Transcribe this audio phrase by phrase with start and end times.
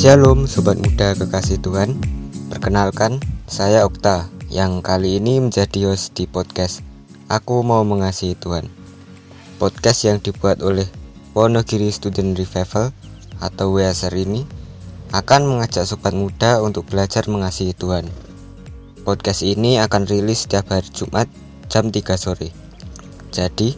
[0.00, 1.92] Shalom Sobat Muda Kekasih Tuhan.
[2.48, 6.80] Perkenalkan, saya Okta Yang kali ini menjadi host di podcast
[7.28, 8.64] Aku Mau Mengasihi Tuhan.
[9.60, 10.88] Podcast yang dibuat oleh
[11.36, 12.96] Wonogiri Student Revival
[13.44, 14.48] Atau WSR ini
[15.12, 18.08] Akan mengajak Sobat Muda untuk belajar mengasihi Tuhan.
[19.04, 21.28] Podcast ini akan rilis setiap hari Jumat
[21.68, 22.48] jam 3 sore.
[23.36, 23.76] Jadi,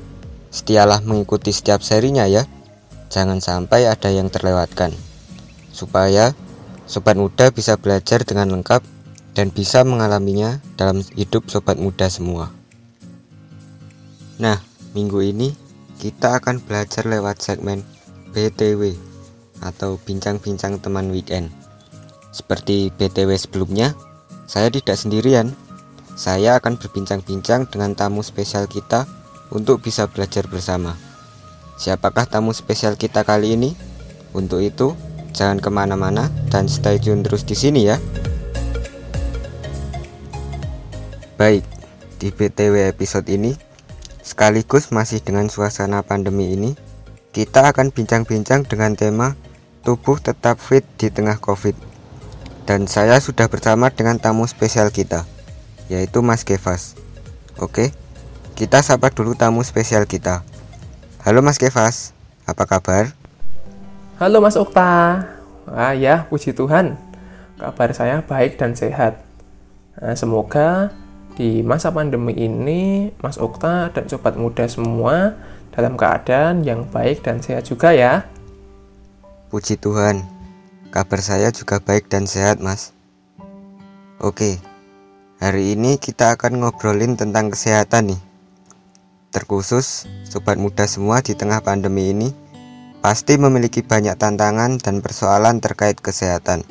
[0.54, 2.46] setialah mengikuti setiap serinya ya.
[3.10, 4.94] Jangan sampai ada yang terlewatkan
[5.72, 6.36] supaya
[6.84, 8.84] sobat muda bisa belajar dengan lengkap
[9.32, 12.52] dan bisa mengalaminya dalam hidup sobat muda semua.
[14.36, 14.60] Nah,
[14.92, 15.56] minggu ini
[15.96, 17.80] kita akan belajar lewat segmen
[18.36, 18.92] BTW
[19.62, 21.48] atau bincang-bincang teman weekend.
[22.32, 23.94] Seperti BTW sebelumnya,
[24.48, 25.52] saya tidak sendirian.
[26.12, 29.08] Saya akan berbincang-bincang dengan tamu spesial kita
[29.48, 30.92] untuk bisa belajar bersama.
[31.80, 33.72] Siapakah tamu spesial kita kali ini?
[34.36, 34.92] Untuk itu,
[35.32, 37.96] Jangan ke mana-mana dan stay tune terus di sini ya.
[41.40, 41.64] Baik,
[42.20, 43.56] di BTW episode ini,
[44.20, 46.76] sekaligus masih dengan suasana pandemi ini,
[47.32, 49.34] kita akan bincang-bincang dengan tema
[49.82, 51.74] tubuh tetap fit di tengah COVID.
[52.68, 55.26] Dan saya sudah bersama dengan tamu spesial kita,
[55.90, 56.94] yaitu Mas Kevas.
[57.58, 57.90] Oke,
[58.54, 60.46] kita sapa dulu tamu spesial kita.
[61.26, 62.14] Halo Mas Kevas,
[62.46, 63.21] apa kabar?
[64.20, 65.24] Halo Mas Okta.
[65.64, 67.00] Ah ya, puji Tuhan.
[67.56, 69.24] Kabar saya baik dan sehat.
[69.96, 70.92] Nah, semoga
[71.32, 75.32] di masa pandemi ini Mas Okta dan sobat muda semua
[75.72, 78.28] dalam keadaan yang baik dan sehat juga ya.
[79.48, 80.20] Puji Tuhan.
[80.92, 82.92] Kabar saya juga baik dan sehat, Mas.
[84.20, 84.60] Oke.
[85.40, 88.20] Hari ini kita akan ngobrolin tentang kesehatan nih.
[89.32, 92.41] Terkhusus sobat muda semua di tengah pandemi ini
[93.02, 96.62] pasti memiliki banyak tantangan dan persoalan terkait kesehatan.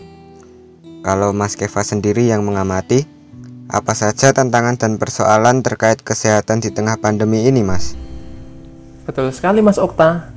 [1.03, 3.03] Kalau Mas Keva sendiri yang mengamati,
[3.67, 7.99] apa saja tantangan dan persoalan terkait kesehatan di tengah pandemi ini, Mas?
[9.03, 10.31] Betul sekali, Mas Okta.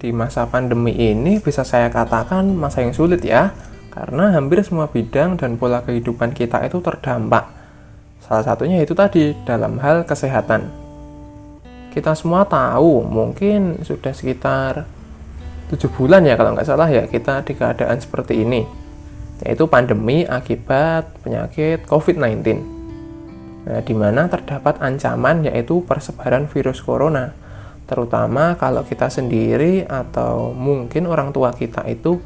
[0.00, 3.52] Di masa pandemi ini bisa saya katakan masa yang sulit ya,
[3.92, 7.52] karena hampir semua bidang dan pola kehidupan kita itu terdampak.
[8.24, 10.72] Salah satunya itu tadi dalam hal kesehatan.
[11.92, 14.93] Kita semua tahu, mungkin sudah sekitar
[15.72, 18.64] tujuh bulan ya kalau nggak salah ya kita di keadaan seperti ini.
[19.42, 22.38] Yaitu pandemi akibat penyakit COVID-19
[23.66, 27.34] nah, di mana terdapat ancaman yaitu persebaran virus corona.
[27.84, 32.16] Terutama kalau kita sendiri atau mungkin orang tua kita itu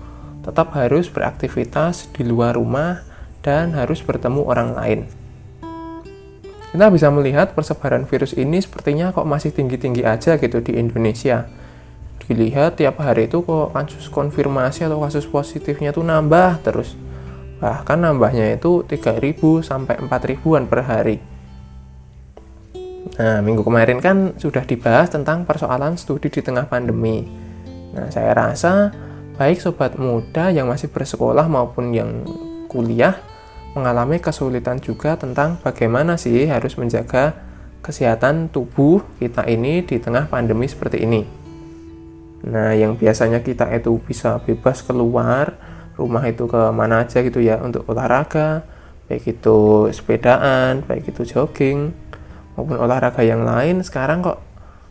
[0.47, 3.03] tetap harus beraktivitas di luar rumah
[3.43, 5.01] dan harus bertemu orang lain.
[6.69, 11.49] Kita bisa melihat persebaran virus ini sepertinya kok masih tinggi-tinggi aja gitu di Indonesia
[12.29, 16.93] dilihat tiap hari itu kok kasus konfirmasi atau kasus positifnya tuh nambah terus.
[17.59, 21.17] Bahkan nambahnya itu 3000 sampai 4000an per hari.
[23.19, 27.25] Nah minggu kemarin kan sudah dibahas tentang persoalan studi di tengah pandemi.
[27.97, 28.93] Nah saya rasa
[29.41, 32.23] baik sobat muda yang masih bersekolah maupun yang
[32.69, 33.17] kuliah
[33.73, 37.35] mengalami kesulitan juga tentang bagaimana sih harus menjaga
[37.81, 41.48] kesehatan tubuh kita ini di tengah pandemi seperti ini.
[42.47, 45.59] Nah, yang biasanya kita itu bisa bebas keluar
[45.99, 48.63] rumah itu ke mana aja gitu ya untuk olahraga,
[49.11, 51.91] baik itu sepedaan, baik itu jogging
[52.55, 54.39] maupun olahraga yang lain sekarang kok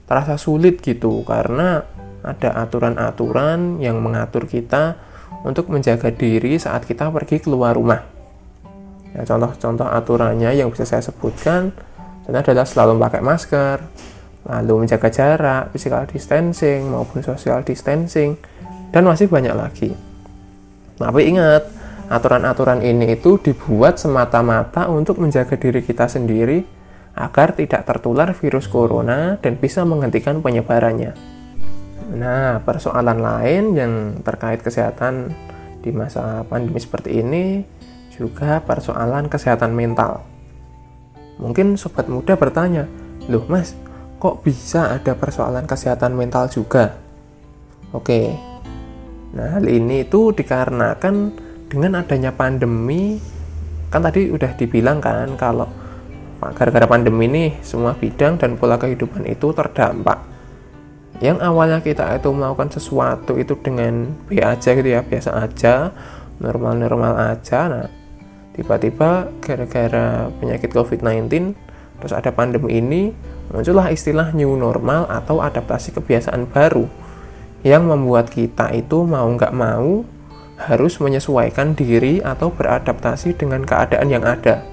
[0.04, 1.84] terasa sulit gitu karena
[2.28, 5.00] ada aturan-aturan yang mengatur kita
[5.48, 8.04] untuk menjaga diri saat kita pergi keluar rumah.
[9.16, 11.72] Ya, contoh-contoh aturannya yang bisa saya sebutkan
[12.28, 13.78] adalah selalu pakai masker,
[14.48, 18.40] lalu menjaga jarak, physical distancing maupun social distancing,
[18.96, 19.92] dan masih banyak lagi.
[20.98, 21.68] Tapi ingat,
[22.08, 26.64] aturan-aturan ini itu dibuat semata-mata untuk menjaga diri kita sendiri
[27.18, 31.12] agar tidak tertular virus corona dan bisa menghentikan penyebarannya.
[32.16, 33.94] Nah, persoalan lain yang
[34.24, 35.36] terkait kesehatan
[35.84, 37.68] di masa pandemi seperti ini
[38.16, 40.24] juga persoalan kesehatan mental.
[41.38, 42.88] Mungkin sobat muda bertanya,
[43.30, 43.78] "Loh, Mas,
[44.18, 46.98] kok bisa ada persoalan kesehatan mental juga?
[47.94, 48.34] Oke,
[49.32, 51.16] nah hal ini itu dikarenakan
[51.72, 53.22] dengan adanya pandemi,
[53.88, 55.70] kan tadi udah dibilang kan kalau
[56.54, 60.20] gara-gara pandemi ini semua bidang dan pola kehidupan itu terdampak.
[61.18, 65.90] Yang awalnya kita itu melakukan sesuatu itu dengan B aja gitu ya, biasa aja,
[66.38, 67.60] normal-normal aja.
[67.66, 67.88] Nah,
[68.54, 71.54] tiba-tiba gara-gara penyakit COVID-19
[71.98, 73.10] terus ada pandemi ini
[73.52, 76.88] muncullah istilah new normal atau adaptasi kebiasaan baru
[77.64, 80.04] yang membuat kita itu mau nggak mau
[80.58, 84.66] harus menyesuaikan diri atau beradaptasi dengan keadaan yang ada.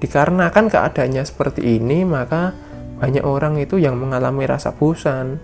[0.00, 2.56] Dikarenakan keadaannya seperti ini, maka
[3.00, 5.40] banyak orang itu yang mengalami rasa bosan,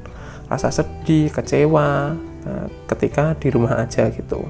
[0.48, 4.40] rasa sedih, kecewa nah, ketika di rumah aja gitu.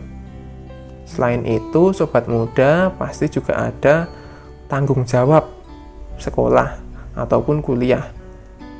[1.06, 4.06] Selain itu, sobat muda pasti juga ada
[4.70, 5.50] tanggung jawab
[6.22, 8.10] sekolah ataupun kuliah,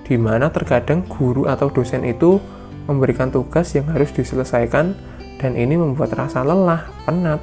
[0.06, 2.42] di mana terkadang guru atau dosen itu
[2.90, 4.98] memberikan tugas yang harus diselesaikan
[5.38, 7.40] dan ini membuat rasa lelah, penat,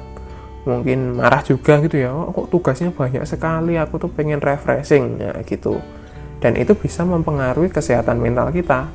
[0.68, 2.12] mungkin marah juga gitu ya.
[2.12, 3.80] Oh, kok tugasnya banyak sekali?
[3.80, 5.80] Aku tuh pengen refreshing ya gitu.
[6.38, 8.86] Dan itu bisa mempengaruhi kesehatan mental kita.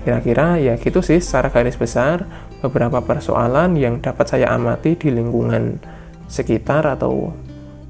[0.00, 2.24] Kira-kira ya gitu sih secara garis besar
[2.64, 5.76] beberapa persoalan yang dapat saya amati di lingkungan
[6.24, 7.36] sekitar atau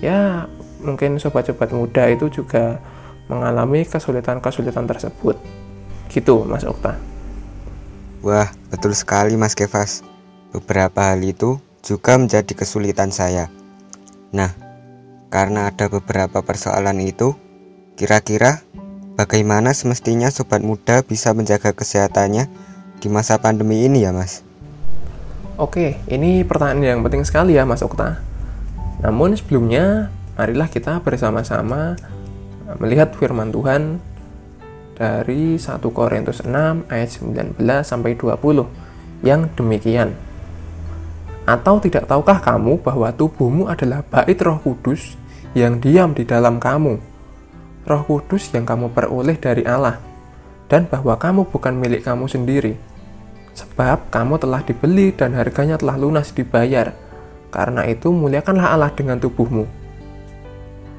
[0.02, 0.50] ya
[0.82, 2.82] mungkin sobat-sobat muda itu juga
[3.30, 5.38] mengalami kesulitan-kesulitan tersebut
[6.10, 6.98] gitu Mas Okta
[8.26, 10.02] Wah betul sekali Mas Kevas
[10.50, 13.46] Beberapa hal itu juga menjadi kesulitan saya.
[14.34, 14.50] Nah,
[15.30, 17.38] karena ada beberapa persoalan itu,
[17.94, 18.66] kira-kira
[19.14, 22.50] bagaimana semestinya sobat muda bisa menjaga kesehatannya
[22.98, 24.42] di masa pandemi ini ya, Mas?
[25.54, 28.18] Oke, ini pertanyaan yang penting sekali ya, Mas Okta.
[29.06, 31.94] Namun sebelumnya, marilah kita bersama-sama
[32.78, 33.98] melihat firman Tuhan
[34.94, 38.68] dari 1 Korintus 6 ayat 19 sampai 20
[39.24, 40.12] yang demikian.
[41.48, 45.16] Atau tidak tahukah kamu bahwa tubuhmu adalah bait roh kudus
[45.56, 47.00] yang diam di dalam kamu?
[47.88, 49.98] Roh kudus yang kamu peroleh dari Allah,
[50.68, 52.76] dan bahwa kamu bukan milik kamu sendiri.
[53.56, 56.94] Sebab kamu telah dibeli dan harganya telah lunas dibayar.
[57.50, 59.66] Karena itu muliakanlah Allah dengan tubuhmu.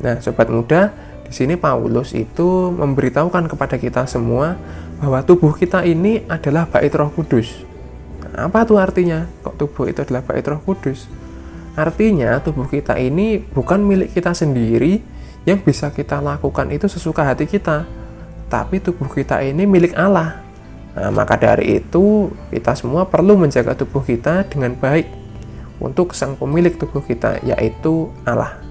[0.04, 0.92] Nah, sobat muda,
[1.32, 4.60] di sini Paulus itu memberitahukan kepada kita semua
[5.00, 7.64] bahwa tubuh kita ini adalah bait Roh Kudus.
[8.36, 9.32] Apa tuh artinya?
[9.40, 11.08] Kok tubuh itu adalah bait Roh Kudus?
[11.80, 15.00] Artinya tubuh kita ini bukan milik kita sendiri
[15.48, 17.88] yang bisa kita lakukan itu sesuka hati kita.
[18.52, 20.44] Tapi tubuh kita ini milik Allah.
[20.92, 25.08] Nah, maka dari itu kita semua perlu menjaga tubuh kita dengan baik
[25.80, 28.71] untuk sang pemilik tubuh kita yaitu Allah.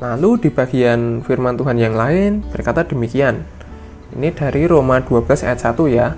[0.00, 3.44] Lalu di bagian firman Tuhan yang lain berkata demikian.
[4.16, 6.16] Ini dari Roma 12 ayat 1 ya.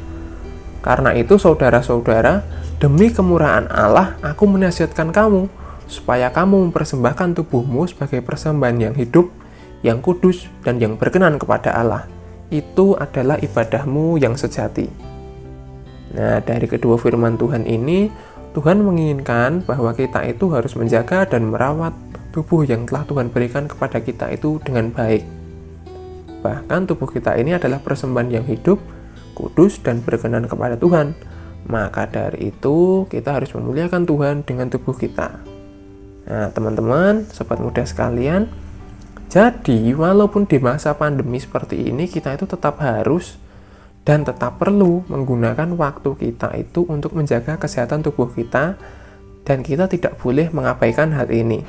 [0.87, 2.46] Karena itu saudara-saudara,
[2.79, 5.50] demi kemurahan Allah, aku menasihatkan kamu,
[5.90, 9.34] supaya kamu mempersembahkan tubuhmu sebagai persembahan yang hidup,
[9.82, 12.06] yang kudus, dan yang berkenan kepada Allah.
[12.55, 14.87] Itu adalah ibadahmu yang sejati.
[16.14, 18.11] Nah, dari kedua firman Tuhan ini,
[18.55, 21.94] Tuhan menginginkan bahwa kita itu harus menjaga dan merawat
[22.32, 25.23] tubuh yang telah Tuhan berikan kepada kita itu dengan baik.
[26.43, 28.82] Bahkan tubuh kita ini adalah persembahan yang hidup,
[29.37, 31.14] kudus dan berkenan kepada Tuhan.
[31.69, 35.38] Maka dari itu, kita harus memuliakan Tuhan dengan tubuh kita.
[36.26, 38.50] Nah, teman-teman, sobat muda sekalian,
[39.31, 43.38] jadi walaupun di masa pandemi seperti ini, kita itu tetap harus
[44.02, 48.75] dan tetap perlu menggunakan waktu kita itu untuk menjaga kesehatan tubuh kita
[49.46, 51.62] dan kita tidak boleh mengabaikan hal ini.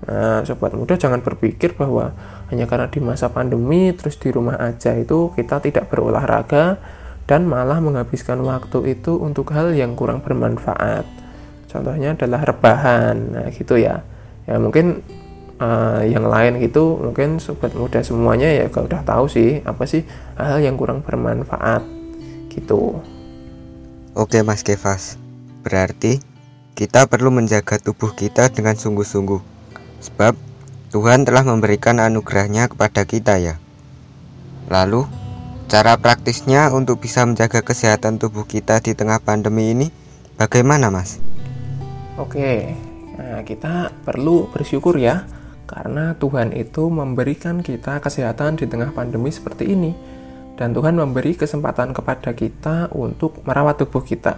[0.00, 2.16] Nah, sobat muda jangan berpikir bahwa
[2.48, 6.80] hanya karena di masa pandemi terus di rumah aja itu kita tidak berolahraga
[7.28, 11.04] dan malah menghabiskan waktu itu untuk hal yang kurang bermanfaat.
[11.70, 14.02] Contohnya adalah rebahan, nah gitu ya.
[14.48, 15.04] Ya mungkin
[15.62, 20.02] uh, yang lain gitu, mungkin sobat muda semuanya ya udah tahu sih apa sih
[20.34, 21.84] hal yang kurang bermanfaat
[22.50, 22.98] gitu.
[24.18, 25.14] Oke Mas Kevas,
[25.62, 26.18] berarti
[26.74, 29.59] kita perlu menjaga tubuh kita dengan sungguh-sungguh
[30.00, 30.34] Sebab
[30.90, 33.60] Tuhan telah memberikan anugerahnya kepada kita ya.
[34.66, 35.06] Lalu,
[35.70, 39.86] cara praktisnya untuk bisa menjaga kesehatan tubuh kita di tengah pandemi ini
[40.34, 41.22] bagaimana mas?
[42.18, 42.74] Oke,
[43.14, 45.28] nah kita perlu bersyukur ya
[45.70, 49.94] karena Tuhan itu memberikan kita kesehatan di tengah pandemi seperti ini
[50.58, 54.36] dan Tuhan memberi kesempatan kepada kita untuk merawat tubuh kita.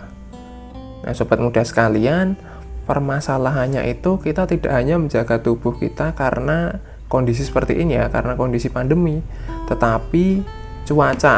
[1.03, 2.39] Nah, sobat muda sekalian,
[2.85, 8.73] permasalahannya itu kita tidak hanya menjaga tubuh kita karena kondisi seperti ini ya, karena kondisi
[8.73, 9.21] pandemi,
[9.69, 10.41] tetapi
[10.89, 11.37] cuaca.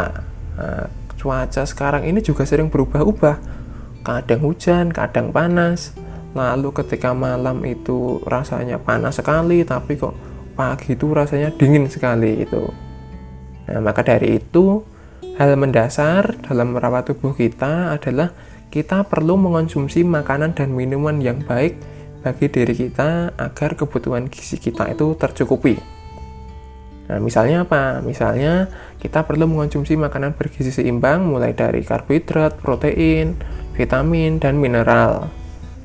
[0.54, 0.86] Nah,
[1.18, 3.36] cuaca sekarang ini juga sering berubah-ubah.
[4.04, 5.96] Kadang hujan, kadang panas.
[6.34, 10.14] Lalu ketika malam itu rasanya panas sekali, tapi kok
[10.54, 12.70] pagi itu rasanya dingin sekali itu.
[13.66, 14.82] Nah, maka dari itu
[15.34, 18.30] hal mendasar dalam merawat tubuh kita adalah
[18.74, 21.78] kita perlu mengonsumsi makanan dan minuman yang baik
[22.26, 25.78] bagi diri kita agar kebutuhan gizi kita itu tercukupi.
[27.06, 28.02] Nah, misalnya apa?
[28.02, 28.66] Misalnya
[28.98, 33.38] kita perlu mengonsumsi makanan bergizi seimbang mulai dari karbohidrat, protein,
[33.78, 35.30] vitamin, dan mineral.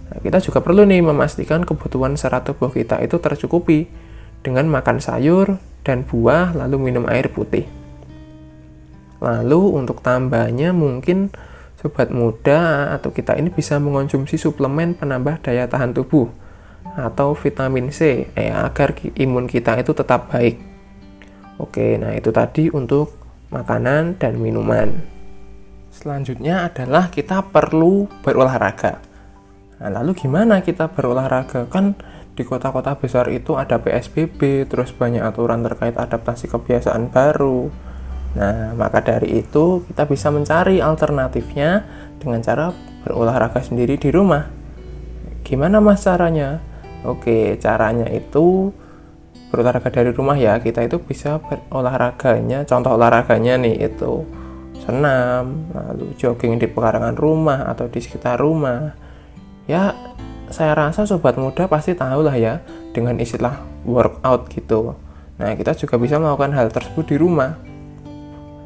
[0.10, 3.86] Nah, kita juga perlu nih memastikan kebutuhan serat tubuh kita itu tercukupi
[4.41, 7.69] dengan makan sayur dan buah lalu minum air putih.
[9.22, 11.29] Lalu untuk tambahnya mungkin
[11.80, 16.28] sobat muda atau kita ini bisa mengonsumsi suplemen penambah daya tahan tubuh
[17.00, 20.60] atau vitamin C eh, agar imun kita itu tetap baik.
[21.60, 23.16] Oke, nah itu tadi untuk
[23.52, 25.00] makanan dan minuman.
[25.92, 29.00] Selanjutnya adalah kita perlu berolahraga.
[29.80, 31.68] Nah, lalu gimana kita berolahraga?
[31.68, 31.96] Kan
[32.36, 37.68] di kota-kota besar itu ada PSBB, terus banyak aturan terkait adaptasi kebiasaan baru.
[38.38, 41.86] Nah, maka dari itu kita bisa mencari alternatifnya
[42.22, 42.70] dengan cara
[43.02, 44.46] berolahraga sendiri di rumah.
[45.42, 46.62] Gimana mas caranya?
[47.08, 48.70] Oke, caranya itu
[49.50, 50.62] berolahraga dari rumah ya.
[50.62, 54.28] Kita itu bisa berolahraganya, contoh olahraganya nih itu
[54.86, 58.94] senam, lalu jogging di pekarangan rumah atau di sekitar rumah.
[59.66, 59.94] Ya,
[60.50, 62.62] saya rasa sobat muda pasti tahu lah ya
[62.94, 64.98] dengan istilah workout gitu.
[65.40, 67.69] Nah, kita juga bisa melakukan hal tersebut di rumah.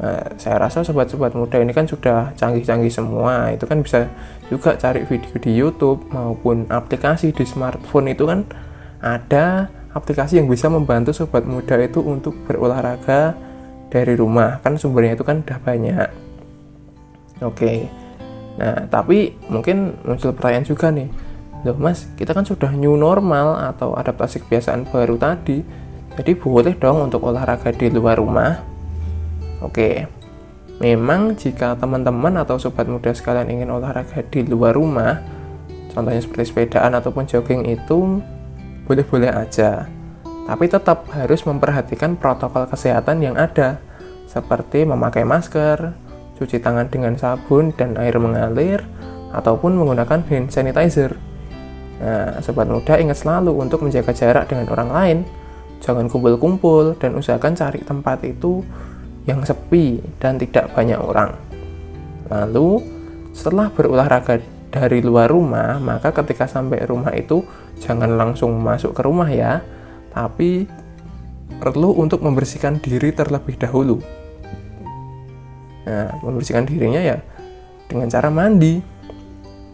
[0.02, 3.54] Nah, saya rasa sobat-sobat muda ini kan sudah canggih-canggih semua.
[3.54, 4.10] Itu kan bisa
[4.50, 8.46] juga cari video di YouTube maupun aplikasi di smartphone itu kan
[9.04, 13.38] ada aplikasi yang bisa membantu sobat muda itu untuk berolahraga
[13.94, 14.58] dari rumah.
[14.66, 16.10] Kan sumbernya itu kan udah banyak.
[17.46, 17.86] Oke.
[18.58, 21.10] Nah, tapi mungkin muncul pertanyaan juga nih
[21.64, 25.64] loh mas kita kan sudah new normal atau adaptasi kebiasaan baru tadi
[26.20, 28.60] jadi boleh dong untuk olahraga di luar rumah
[29.64, 30.06] oke
[30.84, 35.24] memang jika teman-teman atau sobat muda sekalian ingin olahraga di luar rumah
[35.96, 38.20] contohnya seperti sepedaan ataupun jogging itu
[38.84, 39.88] boleh-boleh aja
[40.44, 43.80] tapi tetap harus memperhatikan protokol kesehatan yang ada
[44.34, 45.94] seperti memakai masker,
[46.42, 48.82] cuci tangan dengan sabun dan air mengalir,
[49.30, 51.14] ataupun menggunakan hand sanitizer.
[52.02, 55.18] Nah, sobat muda ingat selalu untuk menjaga jarak dengan orang lain.
[55.86, 58.66] Jangan kumpul-kumpul dan usahakan cari tempat itu
[59.24, 61.36] yang sepi dan tidak banyak orang.
[62.28, 62.84] Lalu,
[63.32, 64.40] setelah berolahraga
[64.74, 67.46] dari luar rumah, maka ketika sampai rumah itu
[67.80, 69.62] jangan langsung masuk ke rumah ya,
[70.12, 70.66] tapi
[71.62, 74.02] perlu untuk membersihkan diri terlebih dahulu.
[75.84, 77.20] Nah, membersihkan dirinya ya
[77.92, 78.80] dengan cara mandi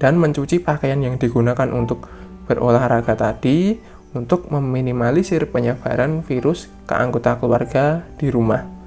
[0.01, 2.09] dan mencuci pakaian yang digunakan untuk
[2.49, 3.77] berolahraga tadi
[4.17, 8.78] untuk meminimalisir penyebaran virus ke anggota keluarga di rumah.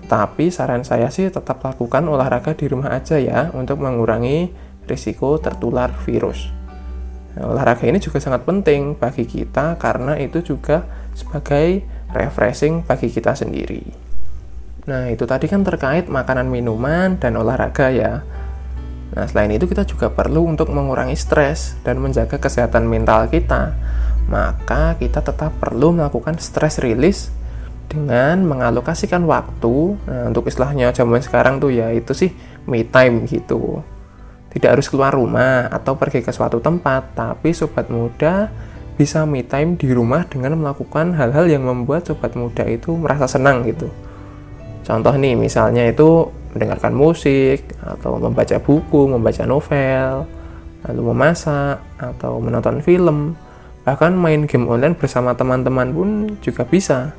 [0.00, 4.48] Tetapi saran saya sih tetap lakukan olahraga di rumah aja ya untuk mengurangi
[4.88, 6.48] risiko tertular virus.
[7.38, 10.82] Olahraga ini juga sangat penting bagi kita karena itu juga
[11.14, 13.86] sebagai refreshing bagi kita sendiri.
[14.90, 18.26] Nah, itu tadi kan terkait makanan minuman dan olahraga ya.
[19.14, 23.78] Nah, selain itu kita juga perlu untuk mengurangi stres dan menjaga kesehatan mental kita.
[24.26, 27.30] Maka kita tetap perlu melakukan stress release
[27.90, 29.98] dengan mengalokasikan waktu.
[30.06, 32.30] Nah, untuk istilahnya zaman sekarang tuh ya itu sih
[32.70, 33.82] me time gitu.
[34.54, 38.50] Tidak harus keluar rumah atau pergi ke suatu tempat, tapi sobat muda
[38.94, 43.66] bisa me time di rumah dengan melakukan hal-hal yang membuat sobat muda itu merasa senang
[43.66, 43.90] gitu.
[44.86, 50.26] Contoh nih, misalnya itu mendengarkan musik atau membaca buku, membaca novel,
[50.86, 53.38] lalu memasak atau menonton film,
[53.86, 56.08] bahkan main game online bersama teman-teman pun
[56.42, 57.14] juga bisa.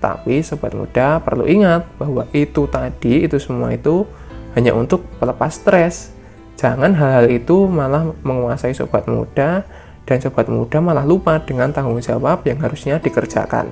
[0.00, 4.08] Tetapi sobat muda perlu ingat bahwa itu tadi itu semua itu
[4.56, 6.16] hanya untuk pelepas stres.
[6.56, 9.60] Jangan hal-hal itu malah menguasai sobat muda
[10.08, 13.68] dan sobat muda malah lupa dengan tanggung jawab yang harusnya dikerjakan.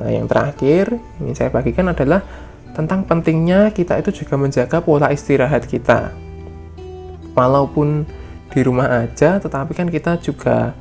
[0.00, 2.24] Nah, yang terakhir yang ingin saya bagikan adalah
[2.72, 6.16] tentang pentingnya kita itu juga menjaga pola istirahat kita.
[7.36, 8.08] Walaupun
[8.48, 10.72] di rumah aja, tetapi kan kita juga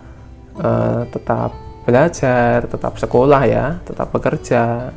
[0.56, 4.92] uh, tetap belajar, tetap sekolah ya, tetap bekerja.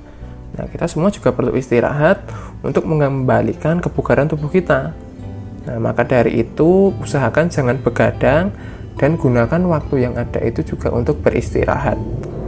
[0.56, 2.22] Nah, kita semua juga perlu istirahat
[2.64, 4.94] untuk mengembalikan kebugaran tubuh kita.
[5.66, 8.54] Nah, maka dari itu, usahakan jangan begadang
[8.96, 11.98] dan gunakan waktu yang ada itu juga untuk beristirahat.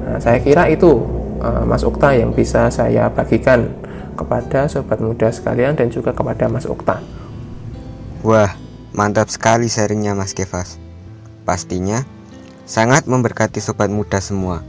[0.08, 1.04] Nah, saya kira itu
[1.42, 3.68] uh, Mas Ukta yang bisa saya bagikan
[4.16, 6.98] kepada sobat muda sekalian dan juga kepada Mas Okta.
[8.24, 8.50] Wah,
[8.96, 10.80] mantap sekali sharingnya Mas Kevas.
[11.46, 12.02] Pastinya
[12.68, 14.60] sangat memberkati sobat muda semua.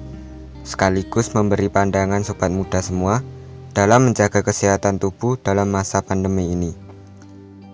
[0.63, 3.19] Sekaligus memberi pandangan sobat muda semua
[3.75, 6.71] dalam menjaga kesehatan tubuh dalam masa pandemi ini.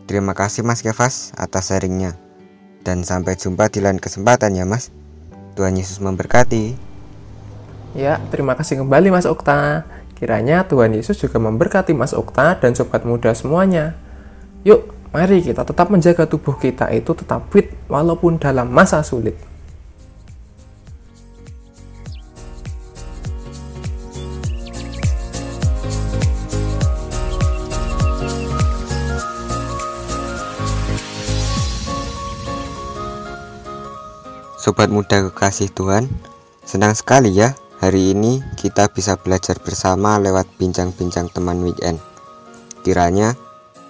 [0.10, 2.18] Terima kasih Mas Kevas atas sharingnya.
[2.82, 4.90] Dan sampai jumpa di lain kesempatan ya Mas.
[5.54, 6.74] Tuhan Yesus memberkati.
[7.94, 9.86] Ya, terima kasih kembali Mas Okta.
[10.18, 13.98] Kiranya Tuhan Yesus juga memberkati Mas Okta dan sobat muda semuanya.
[14.66, 19.55] Yuk, Mari kita tetap menjaga tubuh kita itu tetap fit walaupun dalam masa sulit.
[34.66, 36.10] Sobat muda kekasih Tuhan,
[36.66, 42.02] senang sekali ya hari ini kita bisa belajar bersama lewat bincang-bincang teman weekend.
[42.82, 43.38] Kiranya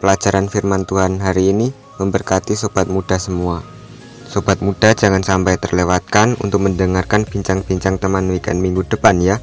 [0.03, 3.63] pelajaran firman Tuhan hari ini memberkati sobat muda semua.
[4.27, 9.39] Sobat muda jangan sampai terlewatkan untuk mendengarkan bincang-bincang teman weekend minggu depan ya.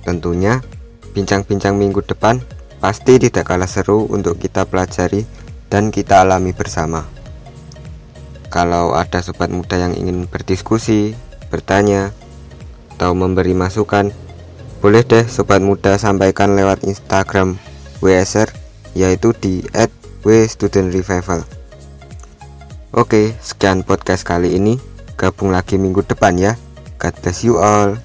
[0.00, 0.64] Tentunya
[1.12, 2.40] bincang-bincang minggu depan
[2.80, 5.28] pasti tidak kalah seru untuk kita pelajari
[5.68, 7.04] dan kita alami bersama.
[8.54, 11.18] Kalau ada sobat muda yang ingin berdiskusi,
[11.50, 12.14] bertanya,
[12.94, 14.14] atau memberi masukan,
[14.78, 17.58] boleh deh sobat muda sampaikan lewat Instagram
[17.98, 18.46] WSR
[18.94, 19.66] yaitu di
[20.22, 21.42] @wstudentrevival.
[22.94, 24.78] Oke, sekian podcast kali ini.
[25.18, 26.54] Gabung lagi minggu depan ya.
[27.02, 27.98] God bless you all.